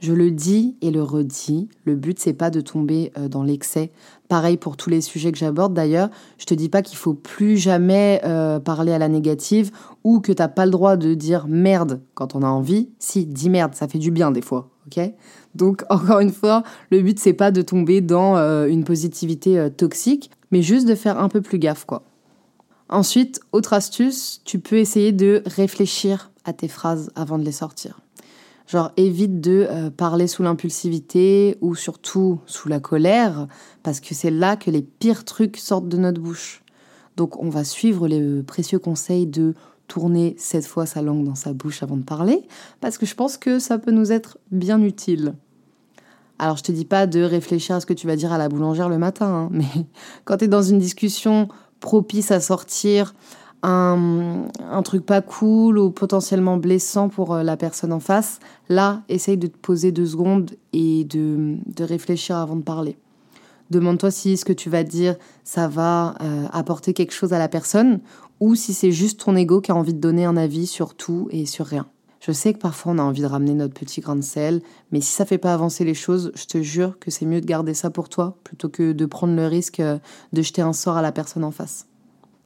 Je 0.02 0.12
le 0.12 0.32
dis 0.32 0.76
et 0.80 0.90
le 0.90 1.00
redis, 1.00 1.68
le 1.84 1.94
but 1.94 2.18
c'est 2.18 2.32
pas 2.32 2.50
de 2.50 2.60
tomber 2.60 3.12
euh, 3.16 3.28
dans 3.28 3.44
l'excès. 3.44 3.92
Pareil 4.26 4.56
pour 4.56 4.76
tous 4.76 4.90
les 4.90 5.00
sujets 5.00 5.30
que 5.30 5.38
j'aborde 5.38 5.74
d'ailleurs, 5.74 6.10
je 6.38 6.44
te 6.44 6.54
dis 6.54 6.68
pas 6.68 6.82
qu'il 6.82 6.98
faut 6.98 7.14
plus 7.14 7.56
jamais 7.56 8.20
euh, 8.24 8.58
parler 8.58 8.90
à 8.90 8.98
la 8.98 9.06
négative 9.06 9.70
ou 10.02 10.18
que 10.18 10.32
t'as 10.32 10.48
pas 10.48 10.64
le 10.64 10.72
droit 10.72 10.96
de 10.96 11.14
dire 11.14 11.46
merde 11.46 12.00
quand 12.14 12.34
on 12.34 12.42
a 12.42 12.48
envie. 12.48 12.90
Si, 12.98 13.26
dis 13.26 13.48
merde, 13.48 13.76
ça 13.76 13.86
fait 13.86 14.00
du 14.00 14.10
bien 14.10 14.32
des 14.32 14.42
fois, 14.42 14.71
Donc 15.54 15.84
encore 15.90 16.20
une 16.20 16.32
fois, 16.32 16.62
le 16.90 17.00
but 17.00 17.18
c'est 17.18 17.32
pas 17.32 17.50
de 17.50 17.62
tomber 17.62 18.00
dans 18.00 18.36
euh, 18.36 18.66
une 18.66 18.84
positivité 18.84 19.68
toxique, 19.76 20.30
mais 20.50 20.62
juste 20.62 20.86
de 20.86 20.94
faire 20.94 21.18
un 21.18 21.28
peu 21.28 21.40
plus 21.40 21.58
gaffe 21.58 21.84
quoi. 21.84 22.02
Ensuite, 22.88 23.40
autre 23.52 23.72
astuce, 23.72 24.42
tu 24.44 24.58
peux 24.58 24.76
essayer 24.76 25.12
de 25.12 25.42
réfléchir 25.46 26.30
à 26.44 26.52
tes 26.52 26.68
phrases 26.68 27.10
avant 27.14 27.38
de 27.38 27.44
les 27.44 27.52
sortir. 27.52 28.00
Genre 28.66 28.92
évite 28.96 29.40
de 29.40 29.66
euh, 29.68 29.90
parler 29.90 30.26
sous 30.26 30.42
l'impulsivité 30.42 31.56
ou 31.60 31.74
surtout 31.74 32.40
sous 32.46 32.68
la 32.68 32.80
colère, 32.80 33.48
parce 33.82 34.00
que 34.00 34.14
c'est 34.14 34.30
là 34.30 34.56
que 34.56 34.70
les 34.70 34.82
pires 34.82 35.24
trucs 35.24 35.56
sortent 35.56 35.88
de 35.88 35.96
notre 35.96 36.20
bouche. 36.20 36.62
Donc 37.16 37.42
on 37.42 37.48
va 37.48 37.64
suivre 37.64 38.08
les 38.08 38.42
précieux 38.42 38.78
conseils 38.78 39.26
de 39.26 39.54
tourner 39.92 40.34
cette 40.38 40.64
fois 40.64 40.86
sa 40.86 41.02
langue 41.02 41.22
dans 41.22 41.34
sa 41.34 41.52
bouche 41.52 41.82
avant 41.82 41.98
de 41.98 42.02
parler, 42.02 42.42
parce 42.80 42.96
que 42.96 43.04
je 43.04 43.14
pense 43.14 43.36
que 43.36 43.58
ça 43.58 43.76
peut 43.76 43.90
nous 43.90 44.10
être 44.10 44.38
bien 44.50 44.80
utile. 44.80 45.34
Alors 46.38 46.56
je 46.56 46.62
te 46.62 46.72
dis 46.72 46.86
pas 46.86 47.06
de 47.06 47.20
réfléchir 47.22 47.76
à 47.76 47.80
ce 47.80 47.84
que 47.84 47.92
tu 47.92 48.06
vas 48.06 48.16
dire 48.16 48.32
à 48.32 48.38
la 48.38 48.48
boulangère 48.48 48.88
le 48.88 48.96
matin, 48.96 49.26
hein, 49.26 49.48
mais 49.52 49.66
quand 50.24 50.38
tu 50.38 50.46
es 50.46 50.48
dans 50.48 50.62
une 50.62 50.78
discussion 50.78 51.48
propice 51.80 52.30
à 52.30 52.40
sortir 52.40 53.12
un, 53.62 54.48
truc 54.82 55.04
pas 55.04 55.20
cool 55.20 55.76
ou 55.78 55.90
potentiellement 55.90 56.56
blessant 56.56 57.10
pour 57.10 57.34
euh, 57.34 57.42
la 57.42 57.58
personne 57.58 57.92
en 57.92 58.00
face, 58.00 58.40
là, 58.70 59.02
essaye 59.10 59.36
de 59.36 59.46
te 59.46 59.58
poser 59.58 59.92
deux 59.92 60.06
secondes 60.06 60.52
et 60.72 61.04
de, 61.04 61.58
réfléchir 61.80 62.36
avant 62.36 62.56
de 62.56 62.62
parler. 62.62 62.96
Demande-toi 63.70 64.10
si 64.10 64.36
ce 64.36 64.44
que 64.44 64.52
tu 64.52 64.68
vas 64.68 64.84
dire, 64.84 65.16
ça 65.44 65.68
va 65.68 66.14
euh, 66.22 66.46
apporter 66.50 66.92
quelque 66.92 67.12
chose 67.12 67.32
à 67.32 67.38
la 67.38 67.48
personne 67.48 68.00
ou 68.42 68.56
si 68.56 68.74
c'est 68.74 68.90
juste 68.90 69.20
ton 69.20 69.36
ego 69.36 69.60
qui 69.60 69.70
a 69.70 69.76
envie 69.76 69.94
de 69.94 70.00
donner 70.00 70.24
un 70.24 70.36
avis 70.36 70.66
sur 70.66 70.96
tout 70.96 71.28
et 71.30 71.46
sur 71.46 71.64
rien. 71.64 71.86
Je 72.18 72.32
sais 72.32 72.52
que 72.52 72.58
parfois 72.58 72.90
on 72.90 72.98
a 72.98 73.02
envie 73.02 73.22
de 73.22 73.26
ramener 73.26 73.54
notre 73.54 73.72
petit 73.72 74.00
grain 74.00 74.16
de 74.16 74.20
sel, 74.20 74.62
mais 74.90 75.00
si 75.00 75.12
ça 75.12 75.24
fait 75.24 75.38
pas 75.38 75.54
avancer 75.54 75.84
les 75.84 75.94
choses, 75.94 76.32
je 76.34 76.46
te 76.46 76.60
jure 76.60 76.98
que 76.98 77.12
c'est 77.12 77.24
mieux 77.24 77.40
de 77.40 77.46
garder 77.46 77.72
ça 77.72 77.90
pour 77.90 78.08
toi 78.08 78.36
plutôt 78.42 78.68
que 78.68 78.90
de 78.90 79.06
prendre 79.06 79.36
le 79.36 79.46
risque 79.46 79.78
euh, 79.78 79.98
de 80.32 80.42
jeter 80.42 80.60
un 80.60 80.72
sort 80.72 80.96
à 80.96 81.02
la 81.02 81.12
personne 81.12 81.44
en 81.44 81.52
face. 81.52 81.86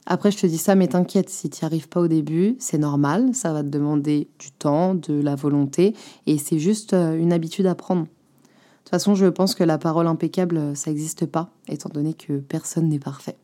Après, 0.05 0.29
je 0.29 0.37
te 0.37 0.45
dis 0.45 0.59
ça, 0.59 0.75
mais 0.75 0.87
t'inquiète, 0.87 1.31
si 1.31 1.49
tu 1.49 1.63
n'y 1.63 1.65
arrives 1.65 1.89
pas 1.89 1.99
au 1.99 2.07
début, 2.07 2.57
c'est 2.59 2.77
normal, 2.77 3.33
ça 3.33 3.51
va 3.51 3.63
te 3.63 3.69
demander 3.69 4.29
du 4.37 4.51
temps, 4.51 4.93
de 4.93 5.19
la 5.19 5.33
volonté, 5.33 5.95
et 6.27 6.37
c'est 6.37 6.59
juste 6.59 6.93
euh, 6.93 7.17
une 7.17 7.33
habitude 7.33 7.65
à 7.65 7.73
prendre. 7.73 8.03
De 8.03 8.07
toute 8.83 8.91
façon, 8.91 9.15
je 9.15 9.25
pense 9.25 9.55
que 9.55 9.63
la 9.63 9.79
parole 9.79 10.05
impeccable, 10.05 10.57
euh, 10.57 10.75
ça 10.75 10.91
n'existe 10.91 11.25
pas, 11.25 11.49
étant 11.67 11.89
donné 11.89 12.13
que 12.13 12.33
personne 12.37 12.87
n'est 12.87 12.99
parfait. 12.99 13.37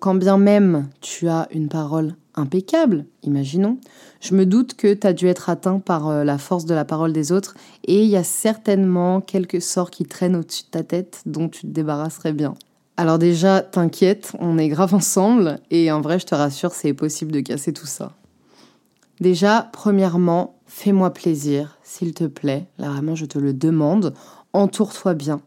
Quand 0.00 0.14
bien 0.14 0.38
même 0.38 0.88
tu 1.00 1.28
as 1.28 1.48
une 1.50 1.68
parole 1.68 2.14
impeccable, 2.34 3.04
imaginons, 3.22 3.78
je 4.20 4.34
me 4.34 4.46
doute 4.46 4.74
que 4.74 4.94
tu 4.94 5.06
as 5.06 5.12
dû 5.12 5.26
être 5.26 5.50
atteint 5.50 5.80
par 5.80 6.08
euh, 6.08 6.24
la 6.24 6.38
force 6.38 6.66
de 6.66 6.74
la 6.74 6.84
parole 6.84 7.12
des 7.12 7.32
autres 7.32 7.54
et 7.84 8.02
il 8.02 8.08
y 8.08 8.16
a 8.16 8.22
certainement 8.22 9.20
quelques 9.20 9.62
sorts 9.62 9.90
qui 9.90 10.04
traînent 10.04 10.36
au-dessus 10.36 10.64
de 10.64 10.70
ta 10.70 10.82
tête 10.84 11.22
dont 11.26 11.48
tu 11.48 11.62
te 11.62 11.66
débarrasserais 11.66 12.32
bien. 12.32 12.54
Alors 12.96 13.18
déjà, 13.18 13.60
t'inquiète, 13.60 14.32
on 14.38 14.58
est 14.58 14.68
grave 14.68 14.94
ensemble 14.94 15.58
et 15.70 15.90
en 15.90 16.00
vrai, 16.00 16.18
je 16.18 16.26
te 16.26 16.34
rassure, 16.34 16.72
c'est 16.72 16.92
possible 16.92 17.32
de 17.32 17.40
casser 17.40 17.72
tout 17.72 17.86
ça. 17.86 18.12
Déjà, 19.20 19.68
premièrement, 19.72 20.58
fais-moi 20.66 21.12
plaisir, 21.12 21.78
s'il 21.82 22.14
te 22.14 22.24
plaît. 22.24 22.66
Là, 22.78 22.90
vraiment, 22.90 23.16
je 23.16 23.26
te 23.26 23.38
le 23.38 23.52
demande. 23.52 24.14
Entoure-toi 24.52 25.14
bien. 25.14 25.40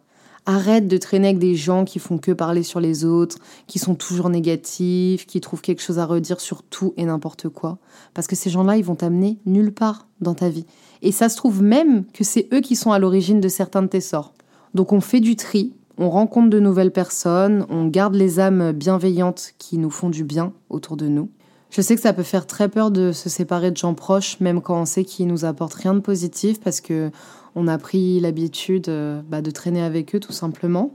Arrête 0.45 0.87
de 0.87 0.97
traîner 0.97 1.27
avec 1.27 1.39
des 1.39 1.55
gens 1.55 1.85
qui 1.85 1.99
font 1.99 2.17
que 2.17 2.31
parler 2.31 2.63
sur 2.63 2.79
les 2.79 3.05
autres, 3.05 3.37
qui 3.67 3.77
sont 3.77 3.93
toujours 3.93 4.29
négatifs, 4.29 5.27
qui 5.27 5.39
trouvent 5.39 5.61
quelque 5.61 5.81
chose 5.81 5.99
à 5.99 6.05
redire 6.05 6.41
sur 6.41 6.63
tout 6.63 6.93
et 6.97 7.05
n'importe 7.05 7.47
quoi. 7.49 7.77
Parce 8.13 8.27
que 8.27 8.35
ces 8.35 8.49
gens-là, 8.49 8.77
ils 8.77 8.83
vont 8.83 8.95
t'amener 8.95 9.37
nulle 9.45 9.71
part 9.71 10.07
dans 10.19 10.33
ta 10.33 10.49
vie. 10.49 10.65
Et 11.03 11.11
ça 11.11 11.29
se 11.29 11.37
trouve 11.37 11.61
même 11.61 12.05
que 12.13 12.23
c'est 12.23 12.47
eux 12.53 12.61
qui 12.61 12.75
sont 12.75 12.91
à 12.91 12.99
l'origine 12.99 13.39
de 13.39 13.49
certains 13.49 13.83
de 13.83 13.87
tes 13.87 14.01
sorts. 14.01 14.33
Donc 14.73 14.93
on 14.93 15.01
fait 15.01 15.19
du 15.19 15.35
tri, 15.35 15.73
on 15.97 16.09
rencontre 16.09 16.49
de 16.49 16.59
nouvelles 16.59 16.91
personnes, 16.91 17.65
on 17.69 17.85
garde 17.85 18.15
les 18.15 18.39
âmes 18.39 18.71
bienveillantes 18.71 19.51
qui 19.59 19.77
nous 19.77 19.91
font 19.91 20.09
du 20.09 20.23
bien 20.23 20.53
autour 20.69 20.97
de 20.97 21.07
nous. 21.07 21.29
Je 21.69 21.81
sais 21.81 21.95
que 21.95 22.01
ça 22.01 22.11
peut 22.11 22.23
faire 22.23 22.47
très 22.47 22.67
peur 22.67 22.91
de 22.91 23.13
se 23.13 23.29
séparer 23.29 23.71
de 23.71 23.77
gens 23.77 23.93
proches, 23.93 24.39
même 24.41 24.61
quand 24.61 24.81
on 24.81 24.85
sait 24.85 25.05
qu'ils 25.05 25.27
nous 25.27 25.45
apportent 25.45 25.75
rien 25.75 25.93
de 25.93 25.99
positif, 25.99 26.59
parce 26.59 26.81
que 26.81 27.11
on 27.55 27.67
a 27.67 27.77
pris 27.77 28.19
l'habitude 28.19 28.89
euh, 28.89 29.21
bah, 29.27 29.41
de 29.41 29.51
traîner 29.51 29.81
avec 29.81 30.15
eux 30.15 30.19
tout 30.19 30.31
simplement. 30.31 30.91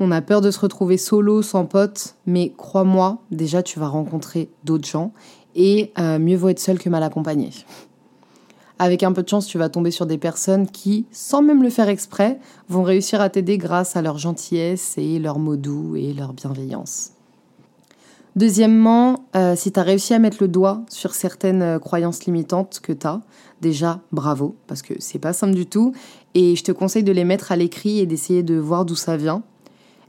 On 0.00 0.10
a 0.10 0.20
peur 0.20 0.40
de 0.40 0.50
se 0.50 0.58
retrouver 0.58 0.96
solo, 0.96 1.42
sans 1.42 1.64
potes, 1.64 2.16
mais 2.26 2.52
crois-moi, 2.56 3.22
déjà 3.30 3.62
tu 3.62 3.78
vas 3.78 3.88
rencontrer 3.88 4.50
d'autres 4.64 4.88
gens 4.88 5.12
et 5.54 5.92
euh, 5.98 6.18
mieux 6.18 6.36
vaut 6.36 6.48
être 6.48 6.58
seul 6.58 6.78
que 6.78 6.88
mal 6.88 7.02
accompagné. 7.02 7.50
Avec 8.78 9.04
un 9.04 9.12
peu 9.12 9.22
de 9.22 9.28
chance, 9.28 9.46
tu 9.46 9.58
vas 9.58 9.68
tomber 9.68 9.92
sur 9.92 10.06
des 10.06 10.18
personnes 10.18 10.66
qui, 10.66 11.06
sans 11.12 11.40
même 11.40 11.62
le 11.62 11.70
faire 11.70 11.88
exprès, 11.88 12.40
vont 12.68 12.82
réussir 12.82 13.20
à 13.20 13.28
t'aider 13.28 13.58
grâce 13.58 13.94
à 13.96 14.02
leur 14.02 14.18
gentillesse 14.18 14.94
et 14.98 15.20
leurs 15.20 15.38
mots 15.38 15.56
doux 15.56 15.94
et 15.94 16.12
leur 16.12 16.32
bienveillance. 16.32 17.12
Deuxièmement, 18.34 19.26
euh, 19.36 19.54
si 19.56 19.72
tu 19.72 19.78
as 19.78 19.82
réussi 19.82 20.14
à 20.14 20.18
mettre 20.18 20.38
le 20.40 20.48
doigt 20.48 20.84
sur 20.88 21.14
certaines 21.14 21.78
croyances 21.78 22.24
limitantes 22.24 22.80
que 22.82 22.92
tu 22.92 23.06
as, 23.06 23.20
déjà 23.60 24.00
bravo, 24.10 24.56
parce 24.66 24.82
que 24.82 24.94
c'est 24.98 25.18
pas 25.18 25.32
simple 25.32 25.54
du 25.54 25.66
tout. 25.66 25.92
Et 26.34 26.56
je 26.56 26.64
te 26.64 26.72
conseille 26.72 27.04
de 27.04 27.12
les 27.12 27.24
mettre 27.24 27.52
à 27.52 27.56
l'écrit 27.56 28.00
et 28.00 28.06
d'essayer 28.06 28.42
de 28.42 28.56
voir 28.56 28.84
d'où 28.84 28.96
ça 28.96 29.16
vient. 29.16 29.42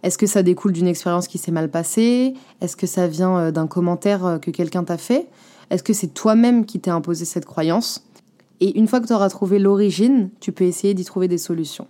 Est-ce 0.04 0.18
que 0.18 0.28
ça 0.28 0.44
découle 0.44 0.74
d'une 0.74 0.88
expérience 0.88 1.28
qui 1.28 1.38
s'est 1.38 1.52
mal 1.52 1.70
passée? 1.70 2.34
Est-ce 2.60 2.76
que 2.76 2.88
ça 2.88 3.08
vient 3.08 3.38
euh, 3.38 3.52
d'un 3.52 3.68
commentaire 3.68 4.26
euh, 4.26 4.38
que 4.38 4.52
quelqu'un 4.52 4.84
t'a 4.84 4.98
fait? 4.98 5.30
Est-ce 5.70 5.84
que 5.84 5.94
c'est 5.94 6.14
toi-même 6.14 6.66
qui 6.66 6.80
t'es 6.82 6.92
imposé 6.92 7.24
cette 7.24 7.46
croyance? 7.46 8.06
Et 8.60 8.78
une 8.78 8.88
fois 8.88 9.00
que 9.00 9.08
tu 9.08 9.14
auras 9.14 9.30
trouvé 9.30 9.60
l'origine, 9.60 10.30
tu 10.42 10.52
peux 10.52 10.66
essayer 10.66 10.94
d'y 10.94 11.06
trouver 11.06 11.30
des 11.30 11.38
solutions. 11.38 11.88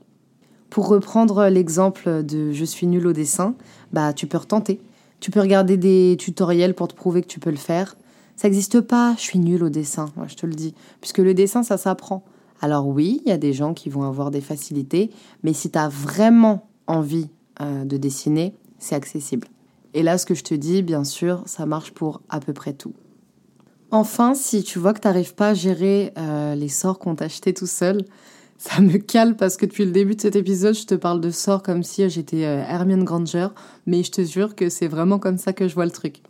Pour 0.70 0.88
reprendre 0.88 1.48
l'exemple 1.48 2.24
de 2.24 2.52
je 2.52 2.66
suis 2.66 2.88
nul 2.88 3.06
au 3.06 3.14
dessin, 3.14 3.56
bah 3.92 4.14
tu 4.14 4.26
peux 4.26 4.38
retenter. 4.38 4.80
Tu 5.24 5.32
peux 5.32 5.40
regarder 5.40 5.78
des 5.78 6.18
tutoriels 6.20 6.74
pour 6.74 6.90
te 6.90 6.96
prouver 6.96 7.22
que 7.22 7.28
tu 7.28 7.40
peux 7.40 7.50
le 7.50 7.56
faire. 7.56 7.96
Ça 8.36 8.50
n'existe 8.50 8.82
pas, 8.82 9.16
je 9.16 9.22
suis 9.22 9.40
nulle 9.40 9.64
au 9.64 9.70
dessin, 9.70 10.08
moi 10.18 10.28
je 10.28 10.36
te 10.36 10.46
le 10.46 10.54
dis. 10.54 10.76
Puisque 11.00 11.20
le 11.20 11.34
dessin, 11.34 11.64
ça 11.64 11.78
s'apprend. 11.78 12.26
Alors 12.60 12.86
oui, 12.86 13.22
il 13.24 13.30
y 13.30 13.32
a 13.32 13.38
des 13.38 13.54
gens 13.54 13.74
qui 13.74 13.90
vont 13.90 14.04
avoir 14.04 14.32
des 14.32 14.42
facilités, 14.42 15.12
mais 15.42 15.54
si 15.54 15.72
tu 15.72 15.80
as 15.80 15.88
vraiment 15.88 16.68
envie 16.88 17.30
euh, 17.62 17.86
de 17.86 17.96
dessiner, 17.96 18.54
c'est 18.80 18.96
accessible. 18.96 19.48
Et 19.94 20.04
là, 20.04 20.18
ce 20.18 20.26
que 20.26 20.36
je 20.36 20.44
te 20.44 20.56
dis, 20.56 20.82
bien 20.82 21.06
sûr, 21.06 21.42
ça 21.46 21.66
marche 21.66 21.92
pour 21.92 22.22
à 22.28 22.42
peu 22.42 22.52
près 22.52 22.74
tout. 22.74 22.94
Enfin, 23.92 24.34
si 24.34 24.62
tu 24.62 24.78
vois 24.78 24.94
que 24.94 25.00
tu 25.00 25.08
n'arrives 25.08 25.36
pas 25.36 25.52
à 25.52 25.54
gérer 25.54 26.12
euh, 26.18 26.54
les 26.54 26.68
sorts 26.68 27.00
qu'on 27.00 27.16
t'a 27.16 27.26
achetés 27.26 27.54
tout 27.54 27.66
seul, 27.66 28.04
ça 28.58 28.82
me 28.82 28.98
cale 28.98 29.36
parce 29.36 29.58
que 29.58 29.66
depuis 29.66 29.86
le 29.86 29.92
début 29.92 30.16
de 30.16 30.22
cet 30.22 30.36
épisode, 30.36 30.76
je 30.76 30.86
te 30.86 30.96
parle 30.96 31.20
de 31.22 31.32
sorts 31.32 31.64
comme 31.64 31.84
si 31.84 32.10
j'étais 32.10 32.46
euh, 32.46 32.64
Hermione 32.64 33.04
Granger, 33.04 33.48
mais 33.86 34.04
je 34.04 34.12
te 34.12 34.24
jure 34.24 34.56
que 34.56 34.70
c'est 34.70 34.88
vraiment 34.88 35.20
comme 35.20 35.38
ça 35.38 35.54
que 35.54 35.68
je 35.68 35.74
vois 35.76 35.86
le 35.86 35.92
truc. 35.92 36.22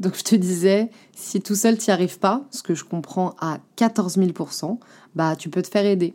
Donc 0.00 0.16
je 0.16 0.24
te 0.24 0.34
disais, 0.34 0.90
si 1.14 1.40
tout 1.40 1.54
seul 1.54 1.78
t'y 1.78 1.90
arrives 1.90 2.18
pas, 2.18 2.44
ce 2.50 2.62
que 2.62 2.74
je 2.74 2.84
comprends 2.84 3.34
à 3.40 3.58
14 3.76 4.18
000% 4.18 4.78
bah 5.14 5.36
tu 5.36 5.48
peux 5.48 5.62
te 5.62 5.68
faire 5.68 5.86
aider. 5.86 6.14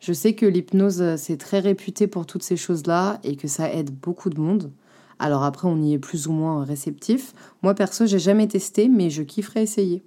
Je 0.00 0.12
sais 0.12 0.34
que 0.34 0.46
l'hypnose 0.46 1.00
euh, 1.00 1.16
c'est 1.16 1.38
très 1.38 1.60
réputé 1.60 2.06
pour 2.06 2.26
toutes 2.26 2.42
ces 2.42 2.56
choses-là 2.56 3.20
et 3.24 3.36
que 3.36 3.48
ça 3.48 3.72
aide 3.72 3.90
beaucoup 3.90 4.30
de 4.30 4.40
monde. 4.40 4.70
Alors 5.18 5.44
après 5.44 5.68
on 5.68 5.80
y 5.80 5.94
est 5.94 5.98
plus 5.98 6.26
ou 6.26 6.32
moins 6.32 6.64
réceptif. 6.64 7.32
Moi 7.62 7.74
perso 7.74 8.06
j'ai 8.06 8.18
jamais 8.18 8.48
testé 8.48 8.88
mais 8.88 9.08
je 9.10 9.22
kifferais 9.22 9.62
essayer. 9.62 10.02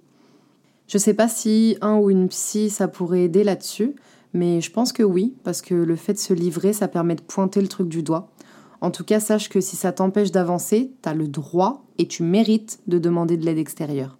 Je 0.86 0.98
sais 0.98 1.14
pas 1.14 1.28
si 1.28 1.76
un 1.80 1.96
ou 1.96 2.10
une 2.10 2.28
psy 2.28 2.70
ça 2.70 2.88
pourrait 2.88 3.24
aider 3.24 3.42
là-dessus, 3.44 3.96
mais 4.32 4.60
je 4.60 4.70
pense 4.70 4.92
que 4.92 5.02
oui 5.02 5.34
parce 5.44 5.62
que 5.62 5.74
le 5.74 5.96
fait 5.96 6.14
de 6.14 6.18
se 6.18 6.34
livrer 6.34 6.72
ça 6.72 6.88
permet 6.88 7.14
de 7.14 7.22
pointer 7.22 7.60
le 7.60 7.68
truc 7.68 7.88
du 7.88 8.02
doigt. 8.02 8.30
En 8.80 8.90
tout 8.90 9.04
cas, 9.04 9.18
sache 9.18 9.48
que 9.48 9.60
si 9.60 9.76
ça 9.76 9.92
t'empêche 9.92 10.30
d'avancer, 10.30 10.92
t'as 11.02 11.14
le 11.14 11.26
droit 11.26 11.84
et 11.98 12.06
tu 12.06 12.22
mérites 12.22 12.78
de 12.86 12.98
demander 12.98 13.36
de 13.36 13.44
l'aide 13.44 13.58
extérieure. 13.58 14.18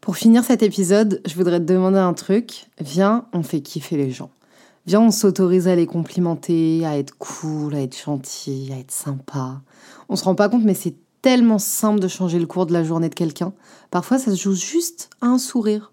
Pour 0.00 0.16
finir 0.16 0.42
cet 0.42 0.62
épisode, 0.62 1.20
je 1.26 1.34
voudrais 1.34 1.60
te 1.60 1.64
demander 1.64 1.98
un 1.98 2.14
truc. 2.14 2.66
Viens, 2.80 3.26
on 3.32 3.42
fait 3.42 3.60
kiffer 3.60 3.96
les 3.96 4.10
gens. 4.10 4.30
Viens, 4.86 5.00
on 5.00 5.10
s'autorise 5.12 5.68
à 5.68 5.76
les 5.76 5.86
complimenter, 5.86 6.84
à 6.84 6.98
être 6.98 7.16
cool, 7.18 7.74
à 7.74 7.82
être 7.82 7.96
gentil, 7.96 8.70
à 8.72 8.78
être 8.78 8.90
sympa. 8.90 9.60
On 10.08 10.16
se 10.16 10.24
rend 10.24 10.34
pas 10.34 10.48
compte, 10.48 10.64
mais 10.64 10.74
c'est 10.74 10.96
tellement 11.20 11.60
simple 11.60 12.00
de 12.00 12.08
changer 12.08 12.40
le 12.40 12.46
cours 12.46 12.66
de 12.66 12.72
la 12.72 12.82
journée 12.82 13.08
de 13.08 13.14
quelqu'un. 13.14 13.52
Parfois, 13.92 14.18
ça 14.18 14.32
se 14.32 14.42
joue 14.42 14.54
juste 14.54 15.08
à 15.20 15.26
un 15.26 15.38
sourire. 15.38 15.92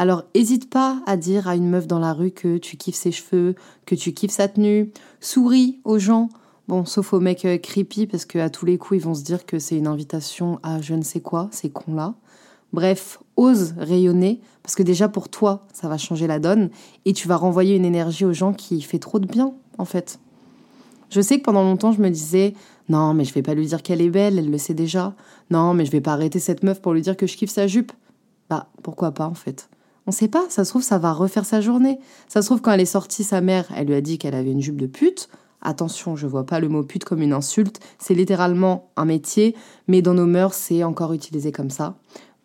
Alors, 0.00 0.22
hésite 0.32 0.70
pas 0.70 1.02
à 1.06 1.16
dire 1.16 1.48
à 1.48 1.56
une 1.56 1.68
meuf 1.68 1.88
dans 1.88 1.98
la 1.98 2.12
rue 2.12 2.30
que 2.30 2.56
tu 2.56 2.76
kiffes 2.76 2.94
ses 2.94 3.10
cheveux, 3.10 3.56
que 3.84 3.96
tu 3.96 4.12
kiffes 4.12 4.30
sa 4.30 4.46
tenue. 4.46 4.92
Souris 5.20 5.80
aux 5.82 5.98
gens. 5.98 6.28
Bon, 6.68 6.84
sauf 6.84 7.12
aux 7.12 7.18
mecs 7.18 7.44
euh, 7.44 7.58
creepy, 7.58 8.06
parce 8.06 8.24
qu'à 8.24 8.48
tous 8.48 8.64
les 8.64 8.78
coups, 8.78 9.00
ils 9.00 9.02
vont 9.02 9.14
se 9.14 9.24
dire 9.24 9.44
que 9.44 9.58
c'est 9.58 9.76
une 9.76 9.88
invitation 9.88 10.60
à 10.62 10.80
je 10.80 10.94
ne 10.94 11.02
sais 11.02 11.18
quoi, 11.18 11.48
ces 11.50 11.70
cons-là. 11.70 12.14
Bref, 12.72 13.18
ose 13.36 13.74
rayonner, 13.76 14.40
parce 14.62 14.76
que 14.76 14.84
déjà 14.84 15.08
pour 15.08 15.30
toi, 15.30 15.66
ça 15.72 15.88
va 15.88 15.98
changer 15.98 16.28
la 16.28 16.38
donne, 16.38 16.70
et 17.04 17.12
tu 17.12 17.26
vas 17.26 17.36
renvoyer 17.36 17.74
une 17.74 17.84
énergie 17.84 18.24
aux 18.24 18.32
gens 18.32 18.52
qui 18.52 18.80
fait 18.82 19.00
trop 19.00 19.18
de 19.18 19.26
bien, 19.26 19.52
en 19.78 19.84
fait. 19.84 20.20
Je 21.10 21.20
sais 21.20 21.38
que 21.38 21.44
pendant 21.44 21.64
longtemps, 21.64 21.90
je 21.90 22.00
me 22.00 22.10
disais, 22.10 22.54
non, 22.88 23.14
mais 23.14 23.24
je 23.24 23.34
vais 23.34 23.42
pas 23.42 23.54
lui 23.54 23.66
dire 23.66 23.82
qu'elle 23.82 24.02
est 24.02 24.10
belle, 24.10 24.38
elle 24.38 24.50
le 24.50 24.58
sait 24.58 24.74
déjà. 24.74 25.16
Non, 25.50 25.74
mais 25.74 25.84
je 25.86 25.90
vais 25.90 26.00
pas 26.00 26.12
arrêter 26.12 26.38
cette 26.38 26.62
meuf 26.62 26.80
pour 26.80 26.92
lui 26.92 27.00
dire 27.00 27.16
que 27.16 27.26
je 27.26 27.36
kiffe 27.36 27.50
sa 27.50 27.66
jupe. 27.66 27.90
Bah, 28.48 28.68
pourquoi 28.84 29.10
pas, 29.10 29.26
en 29.26 29.34
fait. 29.34 29.68
On 30.08 30.10
sait 30.10 30.28
pas, 30.28 30.46
ça 30.48 30.64
se 30.64 30.70
trouve, 30.70 30.82
ça 30.82 30.96
va 30.96 31.12
refaire 31.12 31.44
sa 31.44 31.60
journée. 31.60 31.98
Ça 32.28 32.40
se 32.40 32.46
trouve, 32.46 32.62
quand 32.62 32.72
elle 32.72 32.80
est 32.80 32.86
sortie, 32.86 33.24
sa 33.24 33.42
mère, 33.42 33.66
elle 33.76 33.88
lui 33.88 33.94
a 33.94 34.00
dit 34.00 34.16
qu'elle 34.16 34.34
avait 34.34 34.52
une 34.52 34.62
jupe 34.62 34.80
de 34.80 34.86
pute. 34.86 35.28
Attention, 35.60 36.16
je 36.16 36.26
vois 36.26 36.46
pas 36.46 36.60
le 36.60 36.70
mot 36.70 36.82
pute 36.82 37.04
comme 37.04 37.20
une 37.20 37.34
insulte, 37.34 37.78
c'est 37.98 38.14
littéralement 38.14 38.88
un 38.96 39.04
métier, 39.04 39.54
mais 39.86 40.00
dans 40.00 40.14
nos 40.14 40.24
mœurs, 40.24 40.54
c'est 40.54 40.82
encore 40.82 41.12
utilisé 41.12 41.52
comme 41.52 41.68
ça. 41.68 41.96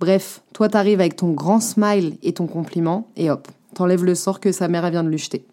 Bref, 0.01 0.43
toi 0.51 0.67
t'arrives 0.67 0.99
avec 0.99 1.15
ton 1.15 1.31
grand 1.31 1.61
smile 1.61 2.17
et 2.21 2.33
ton 2.33 2.47
compliment, 2.47 3.07
et 3.15 3.31
hop, 3.31 3.47
t'enlèves 3.75 4.03
le 4.03 4.15
sort 4.15 4.41
que 4.41 4.51
sa 4.51 4.67
mère 4.67 4.89
vient 4.91 5.05
de 5.05 5.09
lui 5.09 5.17
jeter. 5.17 5.45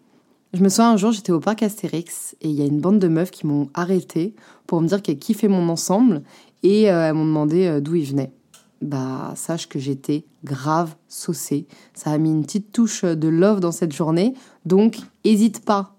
Je 0.53 0.61
me 0.61 0.67
souviens 0.67 0.91
un 0.91 0.97
jour, 0.97 1.13
j'étais 1.13 1.31
au 1.31 1.39
parc 1.39 1.63
Astérix 1.63 2.35
et 2.41 2.49
il 2.49 2.55
y 2.55 2.61
a 2.61 2.65
une 2.65 2.81
bande 2.81 2.99
de 2.99 3.07
meufs 3.07 3.31
qui 3.31 3.47
m'ont 3.47 3.69
arrêté 3.73 4.35
pour 4.67 4.81
me 4.81 4.87
dire 4.89 5.01
qu'elles 5.01 5.17
kiffaient 5.17 5.47
mon 5.47 5.69
ensemble 5.69 6.23
et 6.61 6.83
elles 6.83 7.13
m'ont 7.13 7.23
demandé 7.23 7.79
d'où 7.79 7.95
ils 7.95 8.03
venaient. 8.03 8.33
Bah, 8.81 9.33
sache 9.35 9.69
que 9.69 9.77
j'étais 9.77 10.25
grave 10.43 10.95
saucée. 11.07 11.67
Ça 11.93 12.11
a 12.11 12.17
mis 12.17 12.31
une 12.31 12.43
petite 12.43 12.71
touche 12.71 13.03
de 13.05 13.27
love 13.27 13.59
dans 13.59 13.71
cette 13.71 13.93
journée, 13.93 14.33
donc 14.65 14.97
hésite 15.23 15.63
pas. 15.63 15.95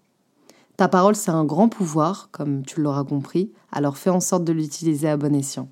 Ta 0.76 0.88
parole, 0.88 1.14
c'est 1.14 1.30
un 1.30 1.44
grand 1.44 1.68
pouvoir, 1.68 2.28
comme 2.32 2.64
tu 2.64 2.80
l'auras 2.80 3.04
compris, 3.04 3.52
alors 3.70 3.96
fais 3.96 4.10
en 4.10 4.20
sorte 4.20 4.44
de 4.44 4.52
l'utiliser 4.52 5.08
à 5.08 5.16
bon 5.16 5.34
escient. 5.34 5.68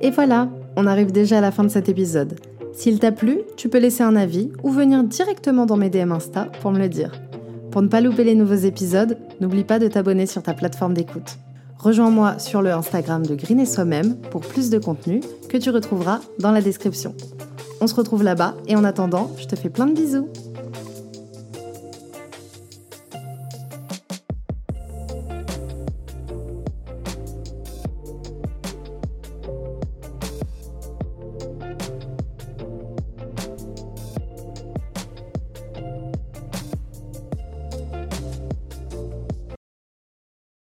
Et 0.00 0.10
voilà, 0.10 0.48
on 0.76 0.86
arrive 0.86 1.12
déjà 1.12 1.38
à 1.38 1.40
la 1.40 1.50
fin 1.50 1.64
de 1.64 1.68
cet 1.68 1.88
épisode. 1.88 2.40
S'il 2.72 2.98
t'a 2.98 3.12
plu, 3.12 3.42
tu 3.56 3.68
peux 3.68 3.78
laisser 3.78 4.02
un 4.02 4.16
avis 4.16 4.50
ou 4.62 4.70
venir 4.70 5.04
directement 5.04 5.66
dans 5.66 5.76
mes 5.76 5.90
DM 5.90 6.12
Insta 6.12 6.46
pour 6.60 6.72
me 6.72 6.78
le 6.78 6.88
dire. 6.88 7.12
Pour 7.70 7.82
ne 7.82 7.88
pas 7.88 8.00
louper 8.00 8.24
les 8.24 8.34
nouveaux 8.34 8.54
épisodes, 8.54 9.18
n'oublie 9.40 9.64
pas 9.64 9.78
de 9.78 9.88
t'abonner 9.88 10.26
sur 10.26 10.42
ta 10.42 10.54
plateforme 10.54 10.94
d'écoute. 10.94 11.38
Rejoins-moi 11.78 12.38
sur 12.38 12.62
le 12.62 12.72
Instagram 12.72 13.26
de 13.26 13.34
Green 13.34 13.64
Soi-même 13.66 14.16
pour 14.16 14.40
plus 14.40 14.70
de 14.70 14.78
contenu 14.78 15.20
que 15.48 15.56
tu 15.56 15.70
retrouveras 15.70 16.20
dans 16.38 16.50
la 16.50 16.62
description. 16.62 17.14
On 17.80 17.86
se 17.86 17.94
retrouve 17.94 18.22
là-bas 18.22 18.54
et 18.66 18.76
en 18.76 18.84
attendant, 18.84 19.30
je 19.38 19.46
te 19.46 19.56
fais 19.56 19.68
plein 19.68 19.86
de 19.86 19.92
bisous. 19.92 20.28